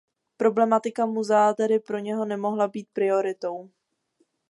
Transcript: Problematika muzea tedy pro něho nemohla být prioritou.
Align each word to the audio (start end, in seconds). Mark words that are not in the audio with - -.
Problematika 0.37 1.05
muzea 1.05 1.53
tedy 1.53 1.79
pro 1.79 1.99
něho 1.99 2.25
nemohla 2.25 2.67
být 2.67 2.87
prioritou. 2.93 3.69